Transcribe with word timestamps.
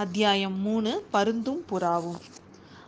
அத்தியாயம் 0.00 0.56
மூணு 0.58 0.90
பருந்தும் 1.12 1.60
புறாவும். 1.70 2.18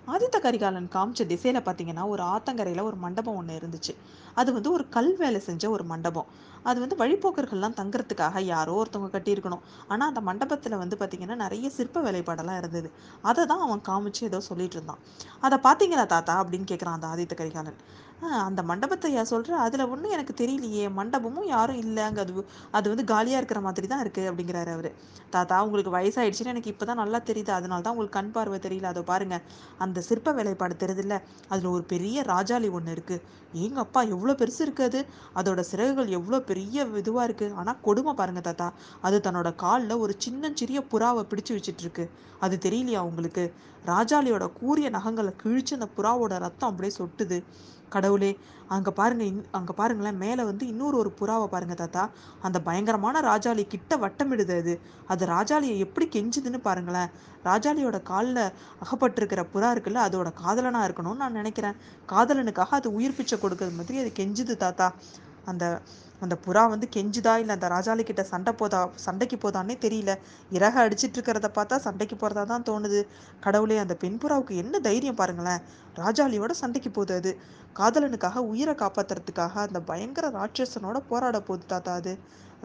ஆதித்த 0.06 0.36
கரிகாலன் 0.40 0.88
காமிச்ச 0.92 1.26
திசையில் 1.26 1.60
பார்த்தீங்கன்னா 1.60 2.04
ஒரு 2.08 2.22
ஆத்தங்கரையில் 2.22 2.82
ஒரு 2.82 2.96
மண்டபம் 2.96 3.34
ஒன்று 3.34 3.58
இருந்துச்சு. 3.58 3.92
அது 4.34 4.52
வந்து 4.52 4.72
ஒரு 4.72 4.88
கல் 4.88 5.16
வேலை 5.16 5.40
செஞ்ச 5.40 5.70
ஒரு 5.70 5.84
மண்டபம். 5.84 6.28
அது 6.62 6.78
வந்து 6.80 6.96
வழிப்போக்கர்கள்லாம் 6.96 7.76
தங்குறதுக்காக 7.80 8.40
யாரோ 8.40 8.74
ஒருத்தவங்க 8.74 9.10
கட்டியிருக்கணும். 9.16 9.64
ஆனால் 9.88 10.08
அந்த 10.08 10.20
மண்டபத்தில் 10.20 10.76
வந்து 10.76 10.96
பார்த்திங்கன்னா 10.96 11.34
நிறைய 11.34 11.70
சிற்ப 11.70 12.02
வேலைப்பாடெல்லாம் 12.02 12.56
இருந்தது. 12.56 12.90
அதை 13.22 13.46
தான் 13.46 13.64
அவன் 13.68 13.82
காமிச்சு 13.88 14.22
ஏதோ 14.22 14.40
சொல்லிட்டு 14.40 14.76
இருந்தான். 14.76 14.98
அதை 15.40 15.58
பார்த்தீங்களா 15.62 16.06
தாத்தா? 16.06 16.44
அப்படின்னு 16.44 16.70
கேட்குறான் 16.70 16.98
அந்த 16.98 17.06
ஆதித்த 17.06 17.34
கரிகாலன். 17.34 17.80
அந்த 18.48 18.60
மண்டபத்தை 18.70 19.08
யா 19.12 19.22
சொல்கிற 19.30 19.54
அதில் 19.64 19.82
ஒன்றும் 19.92 20.14
எனக்கு 20.14 20.34
தெரியலையே. 20.40 20.84
மண்டபமும் 20.96 21.46
யாரும் 21.52 21.78
இல்லை 21.82 22.02
அங்கே 22.06 22.20
அது 22.24 22.32
அது 22.78 22.86
வந்து 22.92 23.04
காலியாக 23.10 23.40
இருக்கிற 23.40 23.60
மாதிரி 23.66 23.86
தான் 23.92 24.02
இருக்குது 24.04 24.28
அப்படிங்கிறாரு 24.30 24.70
அவர். 24.76 24.90
தாத்தா 25.34 25.56
உங்களுக்கு 25.66 25.92
வயசாயிடுச்சுன்னு 25.96 26.52
எனக்கு 26.54 26.72
இப்போ 26.72 26.84
தான் 26.90 27.00
நல்லா 27.02 27.18
தெரியுது. 27.30 27.52
அதனால 27.58 27.80
தான் 27.84 27.94
உங்களுக்கு 27.94 28.18
கண் 28.18 28.32
பார்வை 28.36 28.58
தெரியல. 28.66 28.90
அதை 28.92 29.02
பாருங்கள் 29.10 29.42
அந்த 29.86 30.02
சிற்ப 30.08 30.34
வேலைப்பாடு 30.38 30.76
தெரியுதுல்ல. 30.82 31.18
அதில் 31.52 31.70
ஒரு 31.74 31.84
பெரிய 31.94 32.22
ராஜாளி 32.32 32.70
ஒன்று 32.78 32.94
இருக்குது 32.96 33.38
எங்கள் 33.64 33.84
அப்பா 33.84 34.00
எவ்வளோ 34.14 34.34
பெருசு 34.42 34.60
இருக்குது 34.66 34.88
அது. 34.90 35.00
அதோட 35.40 35.60
சிறகுகள் 35.70 36.14
எவ்வளோ 36.18 36.40
பெரிய 36.50 36.86
இதுவாக 37.02 37.26
இருக்குது 37.28 37.56
ஆனால் 37.62 37.80
கொடுமை 37.88 38.14
பாருங்கள் 38.20 38.48
தாத்தா. 38.50 38.68
அது 39.06 39.18
தன்னோட 39.28 39.50
காலில் 39.64 40.02
ஒரு 40.04 40.14
சின்ன 40.26 40.52
சிறிய 40.62 40.80
புறாவை 40.92 41.24
பிடிச்சு 41.32 41.54
வச்சிட்ருக்கு 41.56 42.06
அது 42.44 42.56
தெரியலையா 42.66 43.00
உங்களுக்கு? 43.08 43.44
ராஜாளியோட 43.88 44.44
கூரிய 44.60 44.86
நகங்களை 44.94 45.32
கிழிச்சு 45.42 45.72
அந்த 45.76 45.88
புறாவோட 45.96 46.34
ரத்தம் 46.46 46.70
அப்படியே 46.70 46.92
சொட்டுது. 47.00 47.38
கடவுளே 47.94 48.30
அங்கே 48.74 48.92
பாருங்க 48.98 49.22
இன் 49.30 49.38
அங்கே 49.58 49.74
பாருங்களேன் 49.80 50.18
மேலே 50.24 50.42
வந்து 50.50 50.64
இன்னொரு 50.72 50.96
ஒரு 51.02 51.10
புறாவை 51.20 51.46
பாருங்க 51.54 51.74
தாத்தா. 51.74 52.02
அந்த 52.46 52.58
பயங்கரமான 52.68 53.20
ராஜாளி 53.20 53.64
கிட்ட 53.74 53.96
வட்டமிடுது 54.04 54.56
அது 54.62 54.74
அது 55.12 55.24
ராஜாளியை 55.26 55.76
எப்படி 55.86 56.06
கெஞ்சுதுன்னு 56.16 56.60
பாருங்களேன். 56.68 57.10
ராஜாளியோட 57.44 57.98
காலில் 58.10 58.44
அகப்பட்டிருக்கிற 58.84 59.44
புறா 59.54 59.70
இருக்குல்ல 59.74 60.00
அதோட 60.08 60.30
காதலனாக 60.42 60.88
இருக்கணும்னு 60.88 61.22
நான் 61.24 61.40
நினைக்கிறேன். 61.40 61.78
காதலனுக்காக 62.12 62.78
அது 62.80 62.94
உயிர் 62.98 63.18
பிச்சை 63.18 63.38
கொடுக்கறது 63.38 63.78
மாதிரி 63.80 63.98
அது 64.04 64.12
கெஞ்சுது 64.20 64.56
தாத்தா. 64.64 64.88
அந்த 65.44 65.80
அந்த 66.20 66.36
புறா 66.46 66.68
வந்து 66.68 66.88
கெஞ்சுதா? 66.96 67.36
இல்லை 67.38 67.54
அந்த 67.54 67.68
ராஜாளி 67.68 68.02
கிட்ட 68.02 68.22
சண்டை 68.22 68.52
போதா? 68.52 68.90
சண்டைக்கு 68.94 69.36
போதான்னே 69.36 69.78
தெரியல. 69.80 70.18
இறக 70.52 70.74
அடிச்சிட்டு 70.88 71.16
இருக்கிறத 71.16 71.48
பார்த்தா 71.54 71.76
சண்டைக்கு 71.76 72.16
போகிறதா 72.16 72.44
தான் 72.44 72.62
தோணுது. 72.62 73.06
கடவுளே 73.40 73.78
அந்த 73.78 73.94
பெண் 73.94 74.18
புறாவுக்கு 74.18 74.56
என்ன 74.56 74.78
தைரியம் 74.78 75.14
பாருங்களேன். 75.14 75.62
ராஜாளியோட 75.96 76.50
சண்டைக்கு 76.50 76.90
போகுது 76.90 77.14
அது. 77.14 77.38
காதலனுக்காக 77.78 78.36
உயிரை 78.36 78.74
காப்பாத்துறதுக்காக 78.74 79.54
அந்த 79.54 79.80
பயங்கர 79.80 80.28
ராட்சசனோட 80.30 80.98
போராட 81.08 81.40
போகுது 81.40 81.66
தாத்தா 81.66 81.94
அது. 81.94 82.18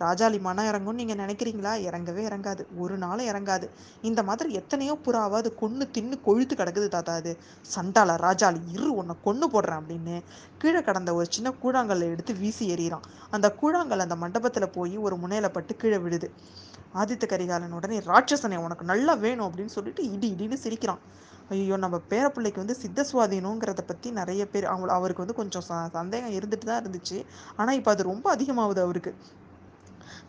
ராஜாளி 0.04 0.38
மனம் 0.48 0.68
இறங்கும்னு 0.70 1.02
நீங்கள் 1.02 1.20
நினைக்கிறீங்களா? 1.24 1.74
இறங்கவே 1.88 2.22
இறங்காது. 2.30 2.64
ஒரு 2.84 2.96
நாளும் 3.04 3.30
இறங்காது. 3.32 3.68
இந்த 4.10 4.24
மாதிரி 4.30 4.50
எத்தனையோ 4.60 4.96
புறாவை 5.06 5.38
அது 5.42 5.52
கொன்று 5.62 5.86
தின்னு 5.96 6.18
கொழுத்து 6.28 6.56
கிடக்குது 6.56 6.88
தாத்தா 6.96 7.14
அது. 7.22 7.34
சண்டால 7.76 8.18
ராஜாளி 8.26 8.62
இரு 8.76 8.90
உன்னை 9.02 9.16
கொன்று 9.28 9.48
போடுறேன் 9.54 9.80
அப்படின்னு 9.82 10.18
கீழே 10.64 10.82
கடந்த 10.90 11.14
ஒரு 11.20 11.28
சின்ன 11.36 11.54
கூழாங்கல்லை 11.64 12.08
எடுத்து 12.16 12.34
வீசி 12.42 12.66
எறிகிறான் 12.76 13.06
அந்த 13.38 13.50
கூழாங்கல் 13.62 14.06
அந்த 14.06 14.18
மண்டபத்தில் 14.24 14.74
போய் 14.78 14.96
ஒரு 15.06 15.18
முனையில 15.24 15.50
பட்டு 15.58 15.76
கீழே 15.84 16.00
விடுது 16.06 16.30
ஆதித்த 17.02 17.26
கரிகாலன் 17.32 17.78
உடனே 17.78 17.98
ராட்சசனே 18.10 18.58
உனக்கு 18.66 18.86
நல்லா 18.92 19.14
வேணும் 19.24 19.48
அப்படின்னு 19.48 19.76
சொல்லிட்டு 19.78 20.02
இடி 20.14 20.28
இடின்னு 20.36 20.58
சிரிக்கிறான். 20.66 21.02
ஐயோ 21.54 21.76
நம்ம 21.82 21.98
பேரப்பிள்ளைக்கு 22.12 22.62
வந்து 22.62 22.76
சித்த 22.84 23.06
சுவாதீனங்கிறத 23.10 23.82
பற்றி 23.90 24.12
நிறைய 24.20 24.44
பேர் 24.54 24.70
அவங்க 24.72 24.94
அவருக்கு 24.98 25.24
வந்து 25.24 25.40
கொஞ்சம் 25.40 25.66
சந்தேகம் 25.98 26.36
இருந்துட்டு 26.38 26.68
தான் 26.70 26.82
இருந்துச்சு. 26.84 27.18
ஆனால் 27.60 27.78
இப்போ 27.80 27.92
அது 27.96 28.04
ரொம்ப 28.12 28.26
அதிகமாகுது 28.36 28.82
அவருக்கு. 28.86 29.14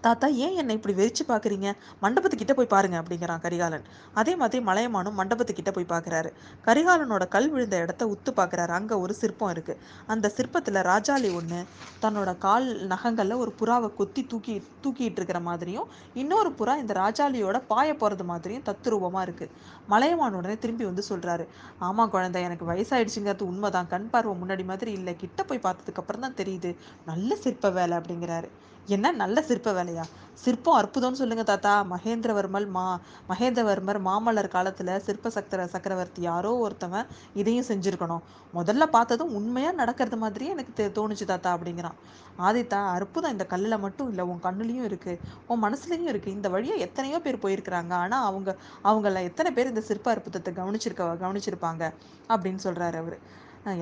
தாத்தா 0.05 0.29
ஏன் 0.45 0.57
என்னை 0.61 0.75
இப்படி 0.79 0.95
வெறிச்சு 1.01 1.25
பார்க்குறீங்க? 1.33 1.69
மண்டபத்துக்கிட்ட 2.03 2.55
போய் 2.59 2.73
பாருங்க 2.75 2.97
அப்படிங்கிறான் 3.03 3.43
கரிகாலன். 3.47 3.85
அதே 4.21 4.35
மாதிரி 4.43 4.65
மலையமானும் 4.69 5.19
மண்டபத்துக்கிட்ட 5.21 5.73
போய் 5.79 5.89
பார்க்குறாரு. 5.95 6.31
கரிகாலனோட 6.69 7.27
கல் 7.37 7.51
விழுந்த 7.55 7.79
இடத்த 7.85 8.07
உத்து 8.15 8.33
பார்க்குறாரு. 8.41 8.75
அங்கே 8.79 8.99
ஒரு 9.05 9.17
சிற்பம் 9.21 9.53
இருக்குது 9.55 9.81
அந்த 10.15 10.33
சிற்பத்தில் 10.37 10.81
ராஜாலி 10.93 11.31
ஒன்று 11.41 11.61
தன்னோட 12.05 12.31
கால் 12.47 12.69
நகங்களில் 12.95 13.41
ஒரு 13.45 13.53
புறாவை 13.61 13.91
கொத்தி 14.01 14.25
தூக்கி 14.33 14.57
தூக்கிட்டு 14.85 15.21
இருக்கிற 15.21 15.41
மாதிரியும் 15.49 15.89
இன்னொரு 16.23 16.53
புறா 16.59 16.75
இந்த 16.83 16.95
ராஜாலியோட 17.03 17.57
பாய 17.73 17.89
போகிறது 18.03 18.25
மாதிரியும் 18.33 18.67
தத்துரூபமாக 18.69 19.27
இருக்குது 19.29 19.53
மலையமான் 19.93 20.39
உடனே 20.41 20.59
திரும்பி 20.63 20.85
வந்து 20.91 21.03
சொல்கிறாரு 21.11 21.45
ஆமாம் 21.89 22.13
குழந்தை 22.15 22.41
எனக்கு 22.47 22.65
வயசாயிடுச்சுங்கிறது 22.71 23.45
உண்மைதான். 23.51 23.91
கண் 23.93 24.09
பார்வை 24.13 24.33
முன்னாடி 24.41 24.65
மாதிரி 24.71 24.91
இல்லை. 24.99 25.13
கிட்ட 25.23 25.41
போய் 25.49 25.65
பார்த்ததுக்கப்புறம் 25.67 26.25
தான் 26.25 26.39
தெரியுது. 26.41 26.71
நல்ல 27.11 27.37
சிற்ப 27.45 27.71
வேலை 27.71 27.95
அப்படிங்கிறாரு. 27.99 28.49
என்ன 28.89 29.11
நல்ல 29.13 29.43
சிற்ப 29.43 29.69
வேலையா? 29.73 30.03
சிற்பம் 30.43 30.77
அற்புதம்னு 30.79 31.21
சொல்லுங்க 31.21 31.43
தாத்தா. 31.43 31.73
மகேந்திரவர்மல் 31.93 32.67
மா 32.69 32.85
மகேந்திரவர்மர் 33.31 33.99
மாமல்லர் 34.09 34.49
காலத்துல 34.55 34.97
சிற்ப 34.97 35.31
சக்கர 35.31 35.67
சக்கரவர்த்தி 35.67 36.21
யாரோ 36.23 36.51
ஒருத்தவன் 36.65 37.07
இதையும் 37.33 37.67
செஞ்சிருக்கணும். 37.69 38.23
முதல்ல 38.55 38.87
பார்த்ததும் 38.87 39.33
உண்மையா 39.35 39.73
நடக்கிறது 39.73 40.17
மாதிரியே 40.17 40.51
எனக்கு 40.51 40.85
தோணுச்சு 40.99 41.25
தாத்தா 41.25 41.51
அப்படிங்கிறான். 41.57 41.97
ஆதித்தா 42.39 42.81
அற்புதம் 42.97 43.35
இந்த 43.37 43.47
கல்லில் 43.47 43.83
மட்டும் 43.87 44.09
இல்லை 44.09 44.25
உன் 44.25 44.45
கண்ணுலையும் 44.47 44.89
இருக்கு. 44.91 45.15
உன் 45.47 45.63
மனசுலையும் 45.63 46.11
இருக்கு. 46.13 46.31
இந்த 46.31 46.49
வழியா 46.49 46.77
எத்தனையோ 46.87 47.21
பேர் 47.21 47.43
போயிருக்கிறாங்க. 47.47 47.93
ஆனா 48.05 48.19
அவங்க 48.25 48.51
அவங்கள 48.85 49.23
எத்தனை 49.23 49.53
பேர் 49.53 49.67
இந்த 49.67 49.81
சிற்ப 49.81 50.11
அற்புதத்தை 50.11 50.53
கவனிச்சிருக்க 50.55 51.11
கவனிச்சிருப்பாங்க 51.25 51.85
அப்படின்னு 52.29 52.63
சொல்றாரு 52.69 52.99
அவரு. 53.05 53.19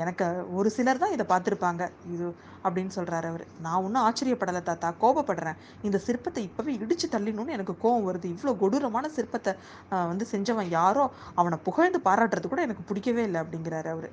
எனக்கு 0.02 0.26
ஒரு 0.58 0.68
சிலர் 0.76 1.00
தான் 1.02 1.14
இதை 1.14 1.24
பார்த்துருப்பாங்க. 1.32 1.82
இது 2.14 2.26
அப்படின்னு 2.66 2.92
சொல்கிறாரு 2.96 3.26
அவர். 3.32 3.44
நான் 3.64 3.82
ஒன்றும் 3.86 4.04
ஆச்சரியப்படலை 4.06 4.62
தாத்தா 4.68 4.88
கோபப்படுறேன். 5.02 5.58
இந்த 5.86 6.00
சிற்பத்தை 6.06 6.42
இப்போவே 6.48 6.74
இடித்து 6.84 7.08
தள்ளிடணும்னு 7.14 7.56
எனக்கு 7.56 7.74
கோபம் 7.84 8.06
வருது. 8.08 8.28
இவ்வளோ 8.34 8.54
கொடூரமான 8.62 9.10
சிற்பத்தை 9.16 9.54
வந்து 9.90 10.26
செஞ்சவன் 10.32 10.70
யாரோ 10.78 11.04
அவனை 11.34 11.58
புகழ்ந்து 11.68 12.00
பாராட்டுறது 12.08 12.52
கூட 12.52 12.62
எனக்கு 12.68 12.88
பிடிக்கவே 12.90 13.24
இல்லை 13.28 13.40
அப்படிங்கிறாரு 13.44 13.90
அவர். 13.96 14.08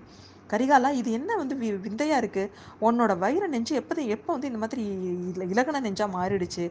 கரிகாலா 0.51 0.89
இது 0.99 1.09
என்ன 1.17 1.35
வந்து 1.41 1.55
வி 1.61 1.67
விந்தையாக 1.85 2.21
இருக்குது 2.21 2.51
உன்னோட 2.87 3.11
வயிறு 3.23 3.47
நெஞ்சு 3.53 3.73
எப்போது 3.81 4.01
எப்போ 4.15 4.29
வந்து 4.33 4.49
இந்த 4.51 4.61
மாதிரி 4.63 4.83
இலகன 5.53 5.81
நெஞ்சாக 5.85 6.15
மாறிடுச்சு? 6.17 6.65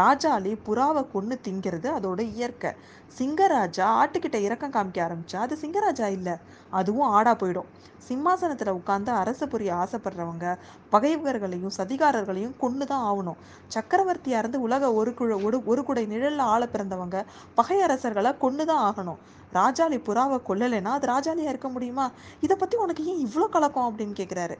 ராஜாலி 0.00 0.52
புறாவை 0.68 1.02
கொன்று 1.14 1.36
திங்கிறது 1.46 1.90
அதோட 1.98 2.20
இயற்கை. 2.36 2.72
சிங்கராஜா 3.18 3.86
ஆட்டுக்கிட்ட 4.00 4.38
இறக்கம் 4.46 4.74
காமிக்க 4.76 5.00
ஆரம்பிச்சா 5.06 5.40
அது 5.46 5.54
சிங்கராஜா 5.62 6.08
இல்லை 6.18 6.34
அதுவும் 6.78 7.12
ஆடா 7.18 7.32
போயிடும். 7.42 7.68
சிம்மாசனத்தில் 8.06 8.76
உட்காந்து 8.78 9.10
அரசு 9.20 9.44
புரிய 9.52 9.70
ஆசைப்படுறவங்க 9.82 10.46
பகைவர்களையும் 10.94 11.74
சதிகாரர்களையும் 11.78 12.58
கொண்டு 12.62 12.84
தான் 12.90 13.06
ஆகணும். 13.10 13.38
சக்கரவர்த்தியாக 13.74 14.42
இருந்து 14.42 14.58
உலக 14.66 14.92
ஒரு 15.00 15.12
குழ 15.20 15.38
ஒரு 15.46 15.58
ஒரு 15.72 15.82
குடை 15.88 16.04
நிழலில் 16.12 16.44
ஆள 16.52 16.62
பிறந்தவங்க 16.74 17.20
பகை 17.58 17.78
அரசர்களை 17.86 18.32
கொண்டு 18.44 18.64
தான் 18.70 18.84
ஆகணும். 18.90 19.20
ராஜாளி 19.58 19.98
புறாவை 20.06 20.38
கொல்லலைன்னா 20.48 20.92
அது 20.98 21.06
ராஜாலியாக 21.14 21.52
இருக்க 21.52 21.68
முடியுமா? 21.74 22.06
இதை 22.44 22.54
பற்றி 22.62 22.76
உனக்கு 22.84 23.02
ஏன் 23.10 23.20
இவ்வளோ 23.26 23.46
கலக்கம் 23.54 23.88
அப்படின்னு 23.88 24.14
கேட்குறாரு 24.20 24.56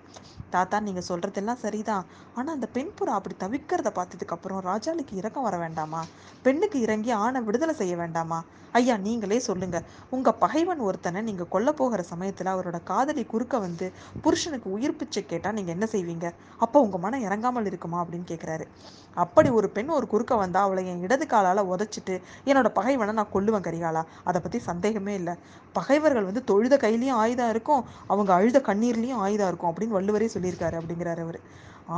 தாத்தா 0.54 0.76
நீங்கள் 0.86 1.06
சொல்கிறதெல்லாம் 1.08 1.62
சரிதான். 1.64 2.04
ஆனால் 2.38 2.54
அந்த 2.54 2.66
பெண் 2.76 2.92
புறா 2.98 3.14
அப்படி 3.18 3.34
தவிக்கிறத 3.44 3.90
பார்த்ததுக்கப்புறம் 3.98 4.60
ராஜாளிக்கு 4.68 5.14
இறக்கம் 5.20 5.46
வர 5.48 5.56
வேண்டாமா? 5.64 6.00
பெண்ணுக்கு 6.44 6.78
இறங்கி 6.86 7.10
ஆணை 7.24 7.40
விடுதலை 7.46 7.74
செய்ய 7.80 7.94
வேண்டாமா? 7.96 8.38
ஐயா 8.78 8.94
நீங்களே 8.96 9.38
சொல்லுங்க. 9.46 9.78
உங்க 10.14 10.32
பகைவன் 10.42 10.80
ஒருத்தனை 10.86 11.20
நீங்க 11.22 11.44
கொல்ல 11.54 11.70
போகிற 11.72 12.00
சமயத்துல 12.10 12.52
அவரோட 12.54 12.78
காதலி 12.90 13.22
குறுக்க 13.32 13.58
வந்து 13.58 13.86
புருஷனுக்கு 14.24 14.68
உயிர் 14.76 14.98
பிச்சை 15.00 15.22
கேட்டா 15.26 15.50
நீங்க 15.58 15.70
என்ன 15.76 15.86
செய்வீங்க? 15.92 16.26
அப்போ 16.64 16.80
உங்க 16.86 16.98
மனம் 17.04 17.24
இறங்காமல் 17.28 17.68
இருக்குமா? 17.70 18.00
அப்படின்னு 18.02 18.28
கேட்குறாரு 18.32 18.66
அப்படி 19.24 19.48
ஒரு 19.58 19.68
பெண் 19.76 19.92
ஒரு 19.98 20.06
குறுக்க 20.12 20.34
வந்தா 20.36 20.62
அவளை 20.66 20.82
என் 20.92 21.02
இடது 21.06 21.26
காலால 21.26 21.62
உதச்சிட்டு 21.74 22.14
என்னோட 22.48 22.68
பகைவனை 22.78 23.12
நான் 23.18 23.32
கொல்லுவேன் 23.34 23.66
கரிகாலா. 23.68 24.02
அதை 24.28 24.38
பத்தி 24.40 24.58
சந்தேகமே 24.70 25.14
இல்லை. 25.20 25.34
பகைவர்கள் 25.72 26.28
வந்து 26.28 26.42
தொழுத 26.50 26.74
கையிலையும் 26.82 27.20
ஆயுதம் 27.22 27.52
இருக்கும். 27.54 27.82
அவங்க 28.12 28.30
அழுத 28.46 28.58
கண்ணீர்லையும் 28.66 29.20
ஆயுதம் 29.26 29.48
இருக்கும் 29.50 29.70
அப்படின்னு 29.70 29.96
வள்ளுவரே 29.98 30.26
சொல்லியிருக்காரு 30.34 30.76
அப்படிங்கிறாரு 30.80 31.20
அவர். 31.26 31.38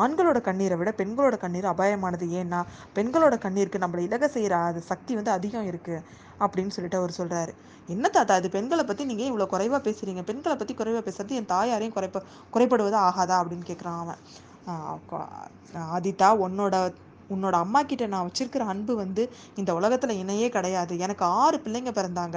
ஆண்களோட 0.03 0.38
கண்ணீரை 0.47 0.76
விட 0.81 0.91
பெண்களோட 1.00 1.36
கண்ணீர் 1.42 1.66
அபாயமானது. 1.72 2.26
ஏன்னா 2.41 2.60
பெண்களோட 2.97 3.34
கண்ணீருக்கு 3.44 3.82
நம்மளை 3.84 4.03
இலக 4.09 4.28
செய்கிற 4.34 4.54
அது 4.69 4.81
சக்தி 4.91 5.12
வந்து 5.19 5.32
அதிகம் 5.37 5.69
இருக்குது 5.70 6.04
அப்படின்னு 6.44 6.75
சொல்லிட்டு 6.76 7.00
அவர் 7.00 7.19
சொல்கிறாரு 7.19 7.53
என்ன 7.88 8.06
தாத்தா 8.17 8.34
அது 8.40 8.49
பெண்களை 8.56 8.82
பற்றி 8.84 9.05
நீங்கள் 9.11 9.28
இவ்வளோ 9.31 9.46
குறைவாக 9.52 9.81
பேசுகிறீங்க 9.87 10.22
பெண்களை 10.31 10.55
பற்றி 10.56 10.75
குறைவாக 10.75 11.02
பேசுறது 11.06 11.38
என் 11.40 11.50
தாயாரையும் 11.55 11.94
குறைப்ப 11.96 12.22
குறைப்படுவது 12.55 12.99
ஆகாதா 13.08 13.37
அப்படின்னு 13.43 13.69
கேட்குறான் 13.70 14.00
அவன். 14.02 14.20
ஆதித்தா 15.96 16.28
உன்னோட 16.46 16.75
உன்னோட 17.34 17.54
அம்மா 17.64 17.80
கிட்ட 17.82 18.06
நான் 18.14 18.26
வச்சிருக்கிற 18.28 18.64
அன்பு 18.72 18.92
வந்து 19.02 19.22
இந்த 19.60 19.70
உலகத்துல 19.78 20.14
இணையே 20.22 20.48
கிடையாது. 20.56 20.92
எனக்கு 21.06 21.25
ஆறு 21.42 21.56
பிள்ளைங்க 21.64 21.92
பிறந்தாங்க. 21.98 22.36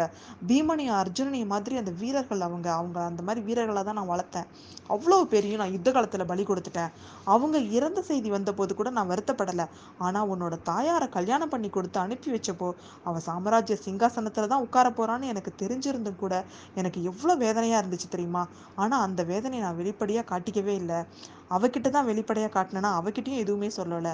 பீமனையும் 0.49 0.97
அர்ஜுனனையும் 1.01 1.53
மாதிரி 1.55 1.75
அந்த 1.81 1.93
வீரர்கள் 2.01 2.45
அவங்க 2.47 2.67
அவங்க 2.79 2.99
அந்த 3.09 3.23
மாதிரி 3.27 3.41
வீரர்களை 3.49 3.83
தான் 3.89 3.99
நான் 3.99 4.11
வளர்த்தேன். 4.13 4.47
அவ்வளோ 4.95 5.17
பெரியும் 5.33 5.61
நான் 5.61 5.73
யுத்த 5.75 5.89
காலத்துல 5.91 6.23
பலி 6.31 6.43
கொடுத்துட்டேன். 6.43 6.91
அவங்க 7.33 7.57
இறந்த 7.77 7.99
செய்தி 8.09 8.29
வந்த 8.35 8.51
போது 8.59 8.71
கூட 8.79 8.89
நான் 8.97 9.11
வருத்தப்படலை. 9.11 9.67
ஆனா 10.05 10.19
உன்னோட 10.33 10.55
தாயாரை 10.69 11.07
கல்யாணம் 11.17 11.53
பண்ணி 11.53 11.69
கொடுத்து 11.69 11.99
அனுப்பி 12.05 12.31
வச்சப்போ 12.35 12.69
அவ 13.09 13.19
சாம்ராஜ்ய 13.29 13.77
சிங்காசனத்துல 13.85 14.49
தான் 14.53 14.65
உட்கார 14.67 14.89
போறான்னு 14.99 15.31
எனக்கு 15.33 15.53
தெரிஞ்சிருந்தும் 15.61 16.21
கூட 16.23 16.33
எனக்கு 16.81 16.99
எவ்வளோ 17.11 17.35
வேதனையா 17.45 17.77
இருந்துச்சு 17.81 18.09
தெரியுமா? 18.15 18.43
ஆனா 18.75 18.97
அந்த 19.07 19.21
வேதனையை 19.31 19.63
நான் 19.67 19.79
வெளிப்படையா 19.81 20.23
காட்டிக்கவே 20.31 20.75
இல்லை. 20.81 20.99
அவகிட்ட 21.55 21.87
தான் 21.95 22.09
வெளிப்படையா 22.11 22.49
காட்டினேன்னா 22.57 22.91
அவகிட்டயும் 22.99 23.41
எதுவுமே 23.45 23.69
சொல்லலை. 23.79 24.13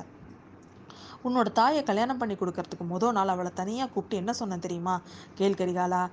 உன்னோட 1.26 1.52
தாயை 1.52 1.84
கல்யாணம் 1.84 2.18
பண்ணி 2.18 2.36
கொடுக்கறதுக்கு 2.36 2.86
முத 2.90 3.12
நாள் 3.12 3.28
அவளை 3.28 3.52
தனியாக 3.56 3.92
கூப்பிட்டு 3.92 4.18
என்ன 4.18 4.34
சொன்னேன் 4.34 4.60
தெரியுமா? 4.60 5.02
கேள் 5.36 5.60
கரிகாலா. 5.62 6.10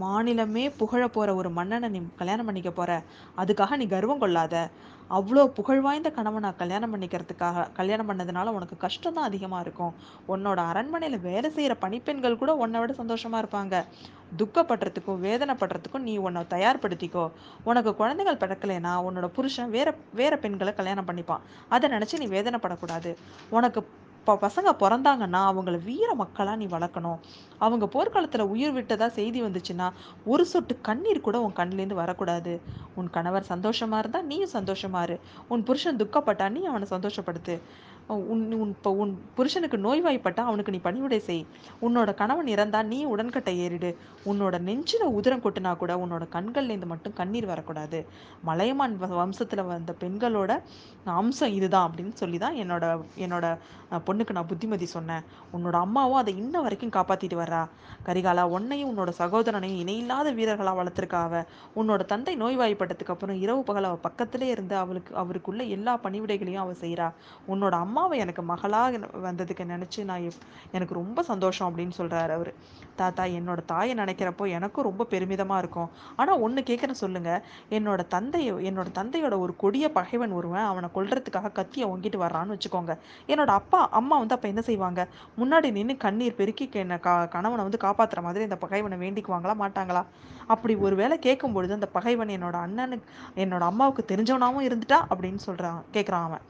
மாநிலமே 0.00 0.72
புகழ 0.76 1.08
போற 1.08 1.34
ஒரு 1.34 1.50
மன்னனை 1.50 1.88
நீ 1.88 2.02
கல்யாணம் 2.16 2.44
பண்ணிக்க 2.44 2.70
போற. 2.70 3.02
அதுக்காக 3.36 3.76
நீ 3.76 3.86
கர்வம் 3.86 4.18
கொள்ளாத. 4.18 4.70
அவ்வளோ 5.16 5.42
புகழ் 5.56 5.80
வாய்ந்த 5.84 6.10
கணவனை 6.16 6.50
கல்யாணம் 6.60 6.92
பண்ணிக்கிறதுக்காக 6.92 7.64
கல்யாணம் 7.78 8.08
பண்ணதுனால 8.10 8.52
உனக்கு 8.58 8.76
கஷ்டம் 8.84 9.16
தான் 9.16 9.28
அதிகமாக 9.30 9.64
இருக்கும். 9.64 9.92
உன்னோட 10.32 10.58
அரண்மனையில் 10.70 11.18
வேலை 11.26 11.48
செய்கிற 11.56 11.74
பணிப்பெண்கள் 11.84 12.38
கூட 12.42 12.52
உன்னை 12.62 12.80
விட 12.80 12.92
சந்தோஷமாக 13.00 13.42
இருப்பாங்க. 13.42 13.84
துக்கப்படுறதுக்கும் 14.40 15.20
வேதனைப்படுறதுக்கும் 15.26 16.06
நீ 16.08 16.14
உன்னை 16.26 16.42
தயார்படுத்திக்கோ. 16.54 17.24
உனக்கு 17.70 17.92
குழந்தைகள் 17.94 18.40
பிறக்கலைன்னா 18.44 18.94
உன்னோட 19.08 19.28
புருஷன் 19.38 19.74
வேற 19.76 19.94
வேற 20.20 20.36
பெண்களை 20.44 20.74
கல்யாணம் 20.74 21.08
பண்ணிப்பான். 21.10 21.44
அதை 21.68 21.90
நினச்சி 21.90 22.22
நீ 22.24 22.28
வேதனைப்படக்கூடாது. 22.36 23.12
உனக்கு 23.58 23.82
இப்போ 24.22 24.34
பசங்க 24.42 24.70
பிறந்தாங்கன்னா 24.80 25.38
அவங்கள 25.50 25.76
வீர 25.84 26.14
மக்களாக 26.14 26.56
நீ 26.56 26.66
வளர்க்கணும். 26.66 27.16
அவங்க 27.58 27.84
போர்க்காலத்தில் 27.86 28.50
உயிர் 28.52 28.72
விட்டதா 28.72 29.08
செய்தி 29.08 29.42
வந்துச்சுன்னா 29.42 29.86
ஒரு 30.24 30.44
சொட்டு 30.46 30.74
கண்ணீர் 30.80 31.20
கூட 31.20 31.40
உன் 31.40 31.56
கண்ணிலேருந்து 31.56 32.00
வரக்கூடாது. 32.02 32.52
உன் 32.94 33.10
கணவர் 33.10 33.48
சந்தோஷமா 33.48 33.98
இருந்தால் 33.98 34.26
நீயும் 34.26 34.52
சந்தோஷமா 34.52 35.02
இரு. 35.02 35.16
உன் 35.48 35.62
புருஷன் 35.62 35.96
துக்கப்பட்டா 35.96 36.48
நீ 36.50 36.64
அவனை 36.64 36.88
சந்தோஷப்படுத்து. 36.90 37.56
உன் 38.06 38.52
உன் 38.52 38.68
இப்போ 38.68 38.90
உன் 38.90 39.22
புருஷனுக்கு 39.34 39.78
நோய்வாய்ப்பட்டால் 39.78 40.40
அவனுக்கு 40.40 40.72
நீ 40.72 40.78
பணிவிடை 40.78 41.18
செய். 41.18 41.46
உன்னோட 41.82 42.14
கணவன் 42.14 42.46
இறந்தால் 42.46 42.86
நீ 42.86 43.04
உடன்கட்டை 43.04 43.58
ஏறிடு. 43.58 43.96
உன்னோட 44.24 44.58
நெஞ்சில் 44.58 45.02
உதிரம் 45.02 45.40
கொட்டினா 45.40 45.76
கூட 45.76 45.94
உன்னோட 45.94 46.22
கண்கள்லேருந்து 46.32 46.86
மட்டும் 46.86 47.12
கண்ணீர் 47.12 47.46
வரக்கூடாது. 47.46 48.06
மலையமான் 48.42 48.98
வ- 49.00 49.64
வந்த 49.66 49.94
பெண்களோட 50.00 50.60
அம்சம் 51.04 51.52
இதுதான் 51.52 51.90
அப்படின்னு 51.90 52.12
சொல்லி 52.12 52.38
தான் 52.38 52.54
என்னோட 52.54 53.04
என்னோட 53.18 53.58
பொண்ணுக்கு 54.06 54.30
நான் 54.30 54.46
புத்திமதி 54.46 54.86
சொன்னேன். 54.86 55.22
உன்னோட 55.56 55.72
அம்மாவும் 55.72 56.16
அதை 56.16 56.36
இன்ன 56.36 56.60
வரைக்கும் 56.60 56.90
காப்பாற்றிட்டு 56.90 57.38
வர்றா. 57.38 57.68
கரிகாலா 58.04 58.42
உன்னையும் 58.42 58.96
உன்னோட 58.96 59.12
சகோதரனையும் 59.18 59.78
இணையில்லாத 59.78 60.30
வீரர்களாக 60.30 60.84
வளர்த்துருக்கா 60.84 61.22
அவ. 61.22 61.44
உன்னோட 61.76 62.04
தந்தை 62.04 62.36
நோய்வாய்ப்பட்டதுக்கு 62.36 63.08
அப்புறம் 63.08 63.40
இரவு 63.40 63.62
பகல் 63.62 63.84
அவள் 63.84 63.98
பக்கத்திலே 63.98 64.46
இருந்து 64.46 64.76
அவளுக்கு 64.76 65.14
அவருக்குள்ள 65.14 65.62
எல்லா 65.62 65.96
பணிவிடைகளையும் 65.96 66.58
அவள் 66.58 66.76
செய்கிறா 66.80 67.12
உன்னோட 67.48 67.70
அம்மா 67.70 67.91
அம்மாவை 67.92 68.16
எனக்கு 68.24 68.42
மகளாக 68.50 68.98
வந்ததுக்கு 69.24 69.64
நினச்சி 69.72 70.00
நான் 70.10 70.22
எனக்கு 70.76 70.94
ரொம்ப 70.98 71.22
சந்தோஷம் 71.30 71.66
அப்படின்னு 71.68 71.94
சொல்கிறாரு 71.98 72.32
அவர். 72.36 72.50
தாத்தா 73.00 73.24
என்னோட 73.38 73.60
தாயை 73.72 73.92
நினைக்கிறப்போ 74.00 74.44
எனக்கும் 74.56 74.86
ரொம்ப 74.88 75.02
பெருமிதமாக 75.12 75.62
இருக்கும். 75.62 75.90
ஆனால் 76.20 76.40
ஒன்று 76.46 76.60
கேட்குறேன் 76.70 77.00
சொல்லுங்க. 77.02 77.30
என்னோட 77.76 78.00
தந்தை 78.14 78.40
என்னோட 78.68 78.88
தந்தையோட 78.98 79.34
ஒரு 79.44 79.52
கொடிய 79.62 79.86
பகைவன் 79.98 80.36
ஒருவன் 80.38 80.68
அவனை 80.70 80.90
கொள்றதுக்காக 80.96 81.52
கத்தியை 81.58 81.88
ஒங்கிட்டு 81.92 82.20
வர்றான்னு 82.24 82.56
வச்சுக்கோங்க. 82.56 82.94
என்னோட 83.32 83.50
அப்பா 83.60 83.80
அம்மா 84.00 84.18
வந்து 84.22 84.36
அப்போ 84.38 84.48
என்ன 84.52 84.64
செய்வாங்க? 84.70 85.00
முன்னாடி 85.42 85.70
நின்று 85.78 85.96
கண்ணீர் 86.06 86.38
பெருக்கி 86.40 86.66
என்ன 86.84 87.00
கா 87.06 87.14
கணவனை 87.36 87.62
வந்து 87.68 87.84
காப்பாற்றுற 87.86 88.22
மாதிரி 88.28 88.48
இந்த 88.48 88.58
பகைவனை 88.64 88.98
வேண்டிக்குவாங்களா 89.04 89.56
மாட்டாங்களா? 89.64 90.04
அப்படி 90.52 90.74
ஒரு 90.86 90.94
வேளை 91.02 91.16
கேட்கும் 91.26 91.56
பொழுது 91.56 91.78
அந்த 91.78 91.88
பகைவன் 91.96 92.34
என்னோட 92.38 92.56
அண்ணனுக்கு 92.66 93.08
என்னோட 93.42 93.64
அம்மாவுக்கு 93.72 94.02
தெரிஞ்சவனாகவும் 94.12 94.66
இருந்துட்டா 94.68 95.00
அப்படின்னு 95.12 95.40
சொல்கிறான் 95.48 95.80
கேட்குறான் 95.96 96.26
அவன். 96.28 96.44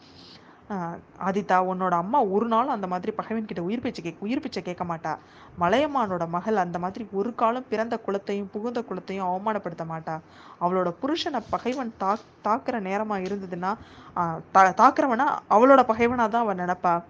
ஆதித்தா 1.19 1.65
உன்னோட 1.65 1.91
அம்மா 1.91 2.23
ஒரு 2.23 2.47
நாளும் 2.47 2.71
அந்த 2.71 2.87
மாதிரி 2.87 3.13
பகைவன் 3.13 3.47
கிட்ட 3.47 3.63
உயிர் 3.63 3.81
பிச்சை 3.81 4.05
கேட்க 4.05 4.25
உயிர் 4.25 4.41
பிச்சை 4.41 4.63
கேட்க 4.63 4.85
மாட்டா. 4.85 5.17
மலையம்மானோட 5.61 6.29
மகள் 6.29 6.57
அந்த 6.57 6.79
மாதிரி 6.79 7.07
ஒரு 7.13 7.35
காலம் 7.35 7.65
பிறந்த 7.69 7.99
குலத்தையும் 8.07 8.51
புகுந்த 8.53 8.83
குலத்தையும் 8.83 9.27
அவமானப்படுத்த 9.27 9.85
மாட்டா. 9.91 10.21
அவளோட 10.61 10.95
புருஷனை 11.03 11.43
பகைவன் 11.51 11.95
தாக் 11.99 12.19
தாக்குற 12.45 12.81
நேரமா 12.81 13.17
இருந்ததுன்னா 13.19 13.75
தா- 14.55 14.75
தாக்குறவனா 14.75 15.25
அவளோட 15.51 15.83
பகைவனா 15.83 16.29
தான் 16.29 16.43
அவன் 16.43 16.59
நினைப்பா. 16.59 17.03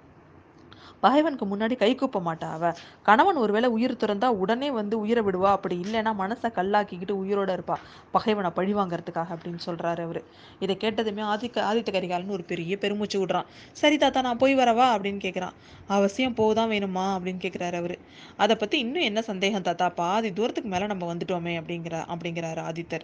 பகைவனுக்கு 1.00 1.46
முன்னாடி 1.46 1.76
கை 1.76 1.94
கூப்ப 1.94 2.20
மாட்டா 2.24 2.44
அவ. 2.44 2.72
கணவன் 3.02 3.36
ஒருவேளை 3.36 3.68
உயிர் 3.68 3.96
துறந்தா 3.96 4.24
உடனே 4.24 4.70
வந்து 4.70 4.98
உயிரை 5.00 5.24
விடுவா. 5.24 5.50
அப்படி 5.50 5.80
இல்லைன்னா 5.80 6.12
மனசை 6.18 6.52
கல்லாக்கிக்கிட்டு 6.52 7.12
உயிரோட 7.12 7.58
இருப்பா. 7.58 7.74
பகைவனை 8.12 8.50
பழி 8.50 8.74
வாங்கறதுக்காக 8.74 9.26
அப்படின்னு 9.32 9.58
சொல்றாரு 9.66 10.00
அவரு. 10.00 10.24
இதை 10.60 10.76
கேட்டதுமே 10.80 11.22
ஆதிக்க 11.22 11.60
ஆதித்த 11.70 11.92
கரிகாலன் 11.92 12.28
ஒரு 12.28 12.42
பெரிய 12.42 12.76
பெருமூச்சு 12.76 13.26
விடுறான். 13.26 13.44
சரி 13.72 13.96
தாத்தா 13.96 14.20
நான் 14.20 14.36
போய் 14.36 14.56
வரவா? 14.56 14.96
அப்படின்னு 14.96 15.20
கேக்குறான். 15.24 15.52
அவசியம் 15.86 16.34
போதான் 16.34 16.70
வேணுமா? 16.70 17.18
அப்படின்னு 17.18 17.40
கேட்குறாரு 17.42 17.74
அவரு. 17.74 17.98
அதை 18.36 18.56
பத்தி 18.56 18.78
இன்னும் 18.78 19.02
என்ன 19.02 19.22
சந்தேகம் 19.22 19.62
தாத்தா? 19.62 19.88
பாதி 19.88 20.32
தூரத்துக்கு 20.32 20.70
மேல 20.70 20.86
நம்ம 20.86 21.14
வந்துட்டோமே 21.14 21.60
அப்படிங்கிற 21.60 22.04
அப்படிங்கிறாரு 22.08 22.60
ஆதித்தர். 22.62 23.00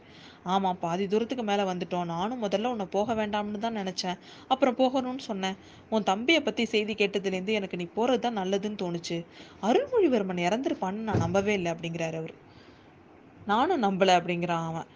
ஆமா 0.47 0.73
பாதி 0.73 1.09
தூரத்துக்கு 1.09 1.45
மேல 1.45 1.75
வந்துட்டோம். 1.75 2.05
நானும் 2.05 2.43
முதல்ல 2.43 2.67
உன்னை 2.67 2.87
போக 2.87 3.15
வேண்டாம்னு 3.15 3.59
தான் 3.59 3.77
நினைச்சேன். 3.77 4.19
அப்புறம் 4.49 4.77
போகணும்னு 4.77 5.19
சொன்னேன். 5.19 5.57
உன் 5.91 6.03
தம்பியை 6.03 6.43
பத்தி 6.43 6.65
செய்தி 6.65 6.95
கேட்டதுலேருந்து 6.95 7.53
எனக்கு 7.53 7.77
நீ 7.79 7.85
போகிறது 7.95 8.23
தான் 8.23 8.39
நல்லதுன்னு 8.39 8.83
தோணுச்சு. 8.83 9.17
அருள்மொழிவர்மன் 9.63 10.45
இறந்துருப்பான்னு 10.47 11.07
நான் 11.09 11.25
நம்பவே 11.25 11.53
இல்லை 11.53 11.71
அப்படிங்கிறாரு 11.73 12.17
அவர். 12.17 12.35
நானும் 13.47 13.83
நம்பல 13.83 14.13
அப்படிங்கிறான் 14.21 14.67
அவன். 14.67 14.89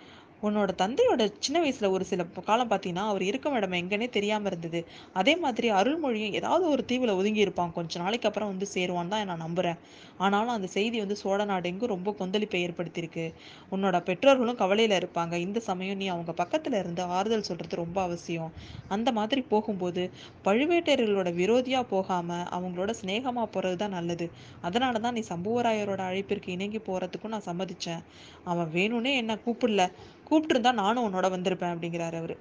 உன்னோட 0.42 0.70
தந்தையோட 0.74 1.22
சின்ன 1.38 1.58
வயசுல 1.60 1.88
ஒரு 1.90 2.04
சில 2.04 2.20
காலம் 2.42 2.70
பார்த்தீங்கன்னா 2.70 3.04
அவர் 3.08 3.22
இருக்கும் 3.22 3.56
இடம் 3.58 3.76
எங்கன்னே 3.78 4.08
தெரியாம 4.10 4.48
இருந்தது. 4.50 4.80
அதே 5.14 5.34
மாதிரி 5.36 5.68
அருள்மொழியும் 5.72 6.34
ஏதாவது 6.34 6.64
ஒரு 6.68 6.82
தீவுல 6.88 7.14
ஒதுங்கி 7.16 7.40
இருப்பான். 7.40 7.72
கொஞ்ச 7.72 8.00
நாளைக்கு 8.02 8.28
அப்புறம் 8.30 8.50
வந்து 8.52 8.66
சேருவான் 8.74 9.12
தான் 9.12 9.24
நான் 9.24 9.44
நம்புறேன். 9.44 9.78
ஆனாலும் 10.18 10.54
அந்த 10.54 10.68
செய்தி 10.68 10.96
வந்து 11.00 11.16
சோழ 11.16 11.44
நாடு 11.44 11.68
எங்கும் 11.70 11.92
ரொம்ப 11.92 12.10
கொந்தளிப்பை 12.18 12.60
ஏற்படுத்தியிருக்கு. 12.62 13.26
உன்னோட 13.72 13.96
பெற்றோர்களும் 14.02 14.60
கவலையில 14.60 14.98
இருப்பாங்க. 15.00 15.34
இந்த 15.44 15.60
சமயம் 15.60 16.00
நீ 16.02 16.08
அவங்க 16.08 16.34
பக்கத்துல 16.42 16.80
இருந்து 16.82 17.04
ஆறுதல் 17.12 17.48
சொல்றது 17.50 17.76
ரொம்ப 17.76 17.98
அவசியம். 18.02 18.52
அந்த 18.90 19.08
மாதிரி 19.12 19.42
போகும்போது 19.48 20.04
பழுவேட்டையர்களோட 20.44 21.30
விரோதியா 21.36 21.82
போகாம 21.88 22.20
அவங்களோட 22.52 22.90
சிநேகமா 23.00 23.46
போறது 23.54 23.76
தான் 23.76 23.96
நல்லது. 23.98 24.28
அதனால 24.62 25.00
தான் 25.00 25.16
நீ 25.18 25.24
சம்புவராயரோட 25.28 26.02
அழைப்பிற்கு 26.10 26.50
இணங்கி 26.50 26.80
போறதுக்கும் 26.82 27.34
நான் 27.34 27.48
சம்மதிச்சேன். 27.50 28.02
அவன் 28.46 28.70
வேணும்னே 28.74 29.14
என்ன 29.16 29.32
கூப்பிடல. 29.44 29.82
கூப்பிட்டுருந்தா 30.32 30.74
நானும் 30.82 31.06
உன்னோட 31.08 31.28
வந்திருப்பேன் 31.36 31.74
அப்படிங்கிறாரு 31.74 32.18
அவரு. 32.22 32.36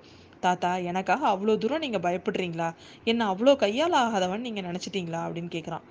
தாத்தா 0.46 0.70
எனக்காக 0.90 1.24
அவ்வளோ 1.32 1.54
தூரம் 1.64 1.84
நீங்கள் 1.86 2.04
பயப்படுறீங்களா? 2.06 2.68
என்ன 3.12 3.26
அவ்வளோ 3.34 3.52
கையால் 3.64 3.98
ஆகாதவன் 4.04 4.46
நீங்கள் 4.46 4.66
நினச்சிட்டீங்களா? 4.70 5.20
அப்படின்னு 5.26 5.52
கேட்குறான் 5.56 5.86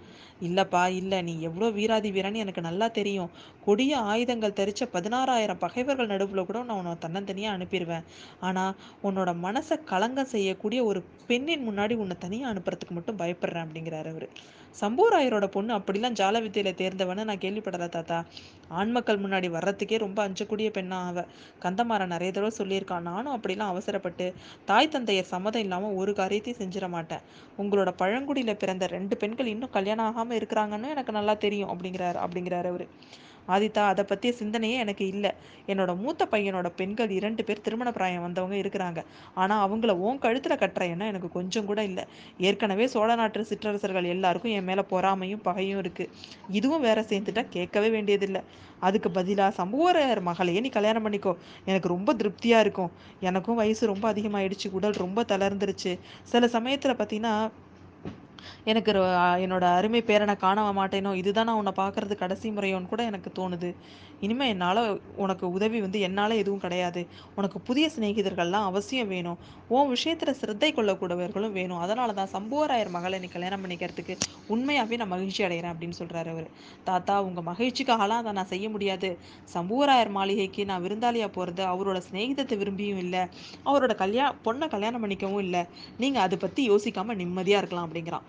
இல்லைப்பா 0.47 0.83
இல்லை. 1.01 1.19
நீ 1.23 1.33
எவ்வளோ 1.49 1.67
வீராதி 1.79 2.11
வீரன்னு 2.17 2.43
எனக்கு 2.45 2.63
நல்லா 2.69 2.87
தெரியும். 2.99 3.31
கொடிய 3.67 3.93
ஆயுதங்கள் 4.13 4.57
தெரிச்ச 4.61 4.83
பதினாறாயிரம் 4.95 5.61
பகைவர்கள் 5.65 6.11
நடுவில் 6.13 6.47
கூட 6.49 6.63
நான் 6.69 6.81
உன்னை 6.81 6.95
தன்னந்தனியாக 7.05 7.57
அனுப்பிடுவேன் 7.57 8.07
ஆனால் 8.49 8.75
உன்னோட 9.09 9.33
மனசை 9.47 9.77
கலங்கம் 9.93 10.33
செய்யக்கூடிய 10.35 10.83
ஒரு 10.91 11.03
பெண்ணின் 11.31 11.67
முன்னாடி 11.69 11.97
உன்னை 12.05 12.17
தனியாக 12.27 12.53
அனுப்புறதுக்கு 12.53 12.97
மட்டும் 12.99 13.21
பயப்படுறேன் 13.23 13.67
அப்படிங்கிறாரு 13.67 14.11
அவர். 14.15 14.29
சம்பூராயரோட 14.75 15.47
பொண்ணு 15.47 15.79
அப்படிலாம் 15.79 16.17
ஜால 16.21 16.41
வித்தையில 16.43 16.71
தேர்ந்தவன்னு 16.81 17.25
நான் 17.25 17.39
கேள்விப்படல 17.39 17.89
தாத்தா. 17.89 18.25
ஆண் 18.69 18.91
மக்கள் 18.91 19.19
முன்னாடி 19.19 19.49
வர்றதுக்கே 19.51 19.99
ரொம்ப 19.99 20.29
அஞ்சக்கூடிய 20.29 20.69
பெண்ணா 20.71 20.99
அவ. 21.07 21.25
கந்தமாறன் 21.63 22.07
நிறைய 22.07 22.33
தடவை 22.33 22.53
சொல்லியிருக்கான். 22.59 23.01
நானும் 23.01 23.35
அப்படிலாம் 23.37 23.73
அவசரப்பட்டு 23.73 24.35
தாய் 24.65 24.89
தந்தையர் 24.89 25.33
சம்மதம் 25.33 25.63
இல்லாம 25.63 25.91
ஒரு 25.93 26.15
காரியத்தையும் 26.15 26.61
செஞ்சிட 26.63 26.89
மாட்டேன். 26.89 27.21
உங்களோட 27.59 27.93
பழங்குடியில 27.99 28.55
பிறந்த 28.55 28.87
ரெண்டு 28.87 29.17
பெண்கள் 29.17 29.47
இன்னும் 29.47 29.71
கல்யாணம் 29.71 30.09
ஆகாம 30.11 30.33
இருக்கிறாங்கன்னு 30.33 30.89
எனக்கு 30.89 31.13
நல்லா 31.13 31.35
தெரியும் 31.35 31.71
அப்படிங்கிறாரு 31.71 32.21
அப்படிங்கிறாரு 32.27 32.65
அவரு. 32.65 32.89
ஆதித்தா 33.55 33.83
அதை 33.93 34.05
பற்றிய 34.05 34.33
சிந்தனையே 34.41 34.77
எனக்கு 34.85 35.05
இல்லை. 35.15 35.31
என்னோட 35.67 35.91
மூத்த 36.03 36.29
பையனோட 36.31 36.69
பெண்கள் 36.77 37.11
இரண்டு 37.11 37.45
பேர் 37.45 37.61
திருமண 37.61 37.89
பிராயம் 37.91 38.25
வந்தவங்க 38.27 38.57
இருக்கிறாங்க. 38.57 39.01
ஆனால் 39.35 39.63
அவங்கள 39.67 39.93
உன் 40.07 40.19
கழுத்தில் 40.19 40.61
கட்டுற 40.63 40.83
எண்ணம் 40.93 41.11
எனக்கு 41.13 41.29
கொஞ்சம் 41.29 41.69
கூட 41.71 41.81
இல்லை. 41.85 42.05
ஏற்கனவே 42.39 42.87
சோழ 42.87 43.15
நாட்டு 43.15 43.45
சிற்றரசர்கள் 43.45 44.13
எல்லாருக்கும் 44.15 44.53
என் 44.53 44.69
மேலே 44.71 44.85
பொறாமையும் 44.91 45.43
பகையும் 45.43 45.81
இருக்குது 45.83 46.11
இதுவும் 46.51 46.81
வேற 46.81 47.01
சேர்ந்துட்டா 47.11 47.45
கேட்கவே 47.49 47.89
வேண்டியதில்லை. 47.89 48.43
அதுக்கு 48.81 49.09
பதிலாக 49.11 49.53
சம்புவரையர் 49.63 50.21
மகளையே 50.21 50.61
நீ 50.61 50.69
கல்யாணம் 50.69 51.07
பண்ணிக்கோ. 51.07 51.33
எனக்கு 51.65 51.89
ரொம்ப 51.89 52.11
திருப்தியாக 52.15 52.65
இருக்கும். 52.67 52.93
எனக்கும் 53.21 53.59
வயசு 53.63 53.93
ரொம்ப 53.93 54.13
அதிகமாயிடுச்சு. 54.13 54.69
உடல் 54.71 55.03
ரொம்ப 55.05 55.25
தளர்ந்துருச்சு. 55.33 55.93
சில 56.23 56.49
சமயத்தில் 56.49 56.99
பார்த்தீங்கன்னா 57.01 57.35
எனக்கு 58.73 58.93
என்னோட 59.45 59.65
அருமை 59.79 60.03
பேரனை 60.11 60.37
காண 60.45 60.69
மாட்டேனோ 60.81 61.13
இதுதான் 61.23 61.49
நான் 61.51 61.61
உன்னை 61.63 61.75
பார்க்கறது 61.83 62.17
கடைசி 62.23 62.55
முறையோன்னு 62.59 62.93
கூட 62.93 63.03
எனக்கு 63.11 63.31
தோணுது. 63.41 63.71
இனிமேல் 64.27 64.51
என்னால் 64.53 64.81
உனக்கு 65.25 65.45
உதவி 65.57 65.79
வந்து 65.85 65.99
என்னால் 66.07 66.41
எதுவும் 66.41 66.63
கிடையாது. 66.65 67.03
உனக்கு 67.39 67.59
புதிய 67.69 67.85
சிநேகிதர்கள்லாம் 67.95 68.67
அவசியம் 68.71 69.11
வேணும். 69.15 69.39
உன் 69.77 69.91
விஷயத்தில் 69.95 70.39
சிரத்தை 70.41 70.71
கொள்ளக்கூடியவர்களும் 70.79 71.55
வேணும். 71.59 71.81
அதனால 71.85 72.15
தான் 72.19 72.31
சம்புவராயர் 72.35 72.91
மகளை 72.97 73.19
நீ 73.23 73.29
கல்யாணம் 73.37 73.63
பண்ணிக்கிறதுக்கு 73.65 74.17
உண்மையாகவே 74.55 74.99
நான் 75.03 75.13
மகிழ்ச்சி 75.15 75.43
அடைகிறேன் 75.47 75.73
அப்படின்னு 75.75 75.99
சொல்கிறாரு 76.01 76.31
அவர். 76.35 76.49
தாத்தா 76.89 77.17
உங்கள் 77.29 77.47
மகிழ்ச்சிக்காகலாம் 77.51 78.23
அதை 78.23 78.35
நான் 78.41 78.51
செய்ய 78.53 78.69
முடியாது. 78.75 79.11
சம்புவராயர் 79.55 80.13
மாளிகைக்கு 80.19 80.65
நான் 80.73 80.85
விருந்தாளியாக 80.87 81.31
போகிறது 81.39 81.65
அவரோட 81.73 82.01
சிநேகிதத்தை 82.09 82.59
விரும்பியும் 82.65 83.03
இல்லை. 83.05 83.25
அவரோட 83.71 83.95
கல்யாண 84.05 84.31
பொண்ணை 84.49 84.69
கல்யாணம் 84.77 85.05
பண்ணிக்கவும் 85.05 85.45
இல்லை. 85.47 85.65
நீங்கள் 86.05 86.25
அதை 86.27 86.39
பற்றி 86.45 86.61
யோசிக்காமல் 86.73 87.21
நிம்மதியாக 87.23 87.63
இருக்கலாம் 87.63 87.89
அப்படிங்கிறான். 87.89 88.29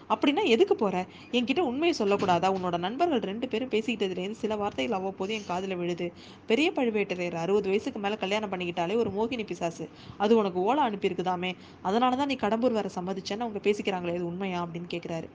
அப்படின்னா 0.13 0.43
எதுக்கு 0.53 0.75
போற? 0.75 0.95
என்கிட்ட 1.37 1.61
உண்மையை 1.71 1.93
சொல்லக்கூடாதா? 1.99 2.47
உன்னோட 2.57 2.77
நண்பர்கள் 2.85 3.23
ரெண்டு 3.31 3.47
பேரும் 3.51 3.71
பேசிக்கிட்டதுலேருந்து 3.73 4.41
சில 4.43 4.55
வார்த்தைகள் 4.61 4.97
அவ்வப்போது 4.99 5.31
என் 5.37 5.47
காதில் 5.51 5.75
விழுது. 5.81 6.07
பெரிய 6.51 6.67
பழுவேட்டரையர் 6.77 7.37
அறுபது 7.43 7.69
வயசுக்கு 7.71 8.01
மேலே 8.05 8.17
கல்யாணம் 8.23 8.53
பண்ணிக்கிட்டாலே 8.53 8.97
ஒரு 9.03 9.11
மோகினி 9.17 9.45
பிசாசு. 9.51 9.87
அது 10.23 10.31
உனக்கு 10.41 10.59
ஓலா 10.67 10.83
அனுப்பியிருக்குதாமே? 10.89 11.51
அதனால 11.89 12.19
தான் 12.21 12.31
நீ 12.33 12.37
கடம்பூர் 12.45 12.77
வர 12.79 12.89
சம்மதிச்சேன்னு 12.97 13.45
அவங்க 13.47 13.61
பேசிக்கிறாங்களே 13.67 14.15
இது 14.19 14.29
உண்மையா? 14.31 14.61
அப்படின்னு 14.65 14.89
கேட்குறாரு 14.95 15.29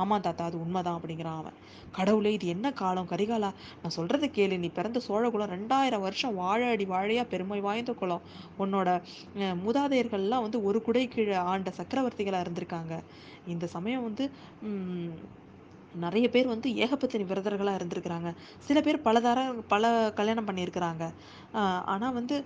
ஆமாம் 0.00 0.24
தாத்தா 0.24 0.42
அது 0.48 0.56
உண்மைதான் 0.64 0.98
அப்படிங்கிறான் 0.98 1.38
அவன். 1.42 1.56
கடவுளே 1.96 2.32
இது 2.36 2.46
என்ன 2.54 2.66
காலம்? 2.80 3.08
கரிகாலா 3.12 3.50
நான் 3.82 3.96
சொல்கிறத 3.96 4.26
கேளு. 4.36 4.56
நீ 4.64 4.68
பிறந்த 4.78 4.98
சோழகுலம் 5.08 5.52
ரெண்டாயிரம் 5.56 6.04
வருஷம் 6.06 6.36
வாழ 6.42 6.60
அடி 6.74 6.86
வாழையாக 6.92 7.26
பெருமை 7.32 7.60
வாய்ந்த 7.66 7.92
குலம். 8.00 8.22
உன்னோட 8.62 8.88
மூதாதையர்கள்லாம் 9.64 10.44
வந்து 10.46 10.60
ஒரு 10.68 10.80
குடை 10.88 11.04
கீழே 11.14 11.38
ஆண்ட 11.52 11.72
சக்கரவர்த்திகளாக 11.80 12.44
இருந்திருக்காங்க. 12.46 12.94
இந்த 13.52 13.66
சமயம் 13.74 14.06
வந்து 14.06 14.19
嗯 14.60 15.16
நிறைய 16.04 16.26
பேர் 16.34 16.48
வந்து 16.52 16.68
ஏகபத்தினி 16.84 17.24
விரதர்களாக 17.30 17.78
இருந்திருக்கிறாங்க. 17.78 18.30
சில 18.66 18.80
பேர் 18.86 18.98
பலதார 19.06 19.38
பல 19.72 19.92
கல்யாணம் 20.18 20.48
பண்ணியிருக்கிறாங்க. 20.48 21.04
ஆனால் 21.92 22.14
வந்து 22.18 22.36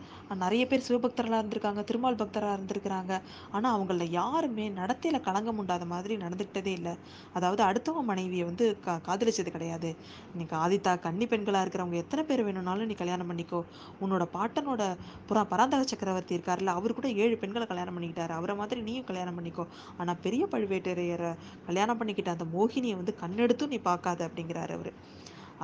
நிறைய 0.43 0.63
பேர் 0.71 0.85
சிவபக்தர்களாக 0.87 1.41
இருந்திருக்காங்க 1.43 1.83
திருமால் 1.91 2.19
பக்தராக 2.23 2.57
இருந்திருக்கிறாங்க. 2.59 3.13
ஆனால் 3.57 3.75
அவங்கள 3.77 4.07
யாருமே 4.11 4.67
நடத்தையில் 4.81 5.25
களங்கம் 5.27 5.59
உண்டாத 5.63 5.85
மாதிரி 5.93 6.17
நடந்துக்கிட்டதே 6.25 6.73
இல்லை. 6.79 6.95
அதாவது 7.39 7.63
அடுத்தவங்க 7.69 8.05
மனைவியை 8.13 8.47
வந்து 8.51 8.67
கா 8.87 8.95
காதலிச்சது 9.09 9.51
கிடையாது. 9.57 9.91
நீ 10.39 10.47
ஆதித்தா 10.65 10.95
கன்னி 11.07 11.29
பெண்களாக 11.33 11.65
இருக்கிறவங்க 11.67 11.99
எத்தனை 12.05 12.25
பேர் 12.31 12.45
வேணும்னாலும் 12.49 12.91
நீ 12.93 12.97
கல்யாணம் 13.03 13.31
பண்ணிக்கோ. 13.33 13.63
உன்னோட 14.03 14.27
பாட்டனோட 14.37 14.83
புறா 15.29 15.45
பராந்தக 15.53 15.85
சக்கரவர்த்தி 15.93 16.37
இருக்கார்ல 16.39 16.77
அவர் 16.81 16.97
கூட 17.01 17.09
ஏழு 17.25 17.37
பெண்களை 17.45 17.69
கல்யாணம் 17.73 17.97
பண்ணிக்கிட்டாரு. 17.99 18.33
அவரை 18.39 18.57
மாதிரி 18.63 18.81
நீயும் 18.89 19.09
கல்யாணம் 19.11 19.39
பண்ணிக்கோ. 19.41 19.67
ஆனால் 20.01 20.21
பெரிய 20.27 20.45
பழுவேட்டரையரை 20.55 21.33
கல்யாணம் 21.69 22.01
பண்ணிக்கிட்ட 22.03 22.31
அந்த 22.37 22.49
மோகினியை 22.57 22.97
வந்து 23.03 23.15
கண் 23.23 23.33
கண்ணெடுத்தும் 23.35 23.73
நீ 23.75 23.79
பார்க்காத 23.87 24.21
அப்படிங்கிறாரு 24.29 24.73
அவர். 24.79 24.91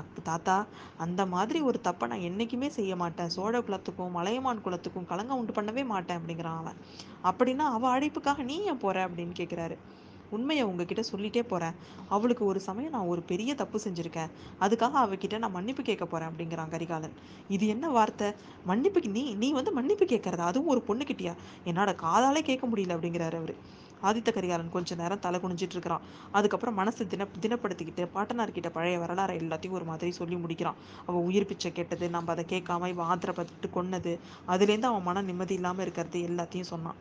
அக் 0.00 0.18
தாத்தா 0.22 0.54
அந்த 1.04 1.22
மாதிரி 1.26 1.58
ஒரு 1.60 1.78
தப்பை 1.86 2.06
நான் 2.06 2.26
என்றைக்குமே 2.28 2.68
செய்ய 2.68 2.92
மாட்டேன். 2.96 3.30
சோழ 3.36 3.54
குலத்துக்கும் 3.60 4.14
மலையமான் 4.16 4.62
குலத்துக்கும் 4.64 5.08
கலங்க 5.10 5.38
உண்டு 5.40 5.52
பண்ணவே 5.52 5.82
மாட்டேன் 5.84 6.18
அப்படிங்கிறான் 6.20 6.60
அவன். 6.62 6.78
அப்படின்னா 7.24 7.64
அவள் 7.76 7.94
அழைப்புக்காக 7.96 8.44
நீ 8.50 8.56
ஏன் 8.70 8.82
போகிற 8.84 9.06
அப்படின்னு 9.08 9.34
கேட்குறாரு 9.40 9.76
உண்மையை 10.32 10.64
உங்ககிட்ட 10.64 11.02
சொல்லிட்டே 11.10 11.42
போகிறேன் 11.42 11.78
அவளுக்கு 12.08 12.44
ஒரு 12.44 12.60
சமயம் 12.66 12.94
நான் 12.96 13.08
ஒரு 13.12 13.22
பெரிய 13.30 13.54
தப்பு 13.54 13.78
செஞ்சுருக்கேன். 13.84 14.30
அதுக்காக 14.60 14.94
அவகிட்ட 15.04 15.38
நான் 15.38 15.56
மன்னிப்பு 15.56 15.82
கேட்க 15.82 16.04
போகிறேன் 16.06 16.30
அப்படிங்கிறான் 16.30 16.72
கரிகாலன். 16.74 17.16
இது 17.48 17.64
என்ன 17.66 17.88
வார்த்தை? 17.88 18.28
மன்னிப்புக்கு 18.68 19.10
நீ 19.10 19.24
நீ 19.34 19.48
வந்து 19.52 19.72
மன்னிப்பு 19.72 20.04
கேட்கறதா 20.04 20.50
அதுவும் 20.50 20.72
ஒரு 20.74 20.82
பொண்ணுக்கிட்டியா 20.88 21.34
என்னோட 21.66 21.92
காதாலே 22.04 22.42
கேட்க 22.42 22.66
முடியல 22.66 22.96
அப்படிங்கிறாரு 22.96 23.38
அவர். 23.42 23.54
ஆதித்த 24.08 24.30
கரிகாலன் 24.36 24.74
கொஞ்ச 24.76 24.94
நேரம் 24.94 25.22
தலை 25.26 25.40
குனிஞ்சிட்டு 25.40 25.76
இருக்கிறான் 25.76 26.04
அதுக்கப்புறம் 26.32 26.78
மனசு 26.80 27.06
தின 27.06 27.26
தினப்படுத்திக்கிட்டு 27.44 28.04
பாட்டனார்கிட்ட 28.14 28.70
பழைய 28.76 28.98
வரலாறு 28.98 29.34
எல்லாத்தையும் 29.40 29.76
ஒரு 29.78 29.84
மாதிரி 29.84 30.10
சொல்லி 30.20 30.36
முடிக்கிறான். 30.36 30.78
அவன் 31.06 31.26
உயிர் 31.30 31.48
பிச்சை 31.50 31.72
கேட்டது 31.72 32.08
நம்ம 32.16 32.32
அதை 32.36 32.44
கேட்காம 32.54 32.88
இவன் 32.88 33.10
ஆத்திரப்பட்டு 33.12 33.70
கொன்னது 33.78 34.14
அதுலேருந்து 34.54 34.90
அவன் 34.92 35.06
மன 35.10 35.22
நிம்மதி 35.22 35.54
இல்லாமல் 35.60 35.84
இருக்கிறது 35.86 36.20
எல்லாத்தையும் 36.30 36.72
சொன்னான். 36.74 36.98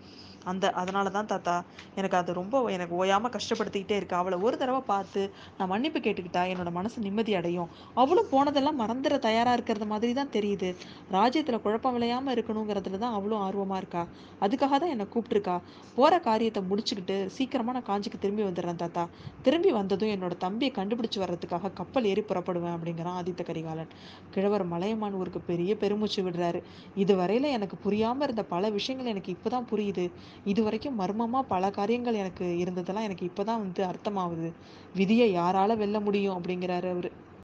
அந்த 0.52 0.72
அதனால 0.82 1.10
தான் 1.18 1.30
தாத்தா 1.32 1.56
எனக்கு 2.00 2.18
அது 2.20 2.34
ரொம்ப 2.40 2.62
எனக்கு 2.76 2.96
ஓயாமல் 3.02 3.34
கஷ்டப்படுத்திக்கிட்டே 3.36 3.96
இருக்கு. 4.00 4.16
அவளை 4.16 4.38
ஒரு 4.46 4.58
தடவை 4.58 4.82
பார்த்து 4.92 5.22
நான் 5.58 5.72
மன்னிப்பு 5.74 6.00
கேட்டுக்கிட்டா 6.00 6.44
என்னோட 6.52 6.72
மனசு 6.72 7.02
நிம்மதி 7.08 7.34
அடையும். 7.40 7.70
அவளும் 8.02 8.30
போனதெல்லாம் 8.34 8.80
மறந்துட 8.82 9.20
தயாராக 9.28 9.56
இருக்கிறது 9.58 9.88
மாதிரி 9.94 10.14
தான் 10.20 10.34
தெரியுது. 10.38 10.70
ராஜ்யத்தில் 11.18 11.62
குழப்பம் 11.66 11.96
விளையாமல் 11.98 12.34
இருக்கணுங்கிறதுல 12.36 13.02
தான் 13.06 13.16
அவ்வளோ 13.20 13.40
ஆர்வமாக 13.48 13.82
இருக்கா. 13.84 14.04
அதுக்காக 14.46 14.80
தான் 14.84 14.94
என்னை 14.96 15.08
கூப்பிட்டுருக்கா. 15.14 15.58
போகிற 15.98 16.20
காரியத்தை 16.30 16.64
முடிச்சுக்கிட்டு 16.70 17.18
சீக்கிரமாக 17.38 17.76
நான் 17.78 17.88
காஞ்சிக்கு 17.92 18.20
திரும்பி 18.26 18.44
வந்துடுறேன் 18.48 18.82
தாத்தா. 18.84 19.06
திரும்பி 19.44 19.72
வந்ததும் 19.72 20.14
என்னோட 20.16 20.38
தம்பியை 20.46 20.74
கண்டுபிடிச்சு 20.80 21.20
வர்றதுக்காக 21.26 21.74
கப்பல் 21.82 22.06
ஏறி 22.06 22.24
புறப்படுவேன் 22.30 22.76
அப்படிங்கிறான் 22.78 23.18
ஆதித்த 23.22 23.44
கரிகாலன். 23.50 23.92
கிழவர் 24.34 24.66
மலையமான் 24.74 25.18
ஊருக்கு 25.22 25.42
பெரிய 25.52 25.72
பெருமூச்சு 25.84 26.22
விடுறாரு. 26.28 26.62
இதுவரையில் 26.96 27.50
எனக்கு 27.58 27.78
புரியாமல் 27.86 28.26
இருந்த 28.28 28.44
பல 28.44 28.70
விஷயங்கள் 28.70 29.12
எனக்கு 29.14 29.32
இப்போ 29.36 29.50
தான் 29.50 29.68
புரியுது. 29.72 30.06
இது 30.44 30.62
வரைக்கும் 30.64 30.96
மர்மமாக 30.96 31.48
பல 31.48 31.70
காரியங்கள் 31.70 32.14
எனக்கு 32.14 32.46
இருந்ததெல்லாம் 32.64 33.08
எனக்கு 33.08 33.26
இப்போ 33.26 33.44
தான் 33.44 33.60
வந்து 33.60 33.82
அர்த்தமாகுது. 33.86 34.50
விதியை 34.96 35.28
யாரால் 35.32 35.78
வெல்ல 35.78 36.00
முடியும் 36.00 36.38
அப்படிங்கிறாரு 36.38 36.90
அவர். 36.90 37.10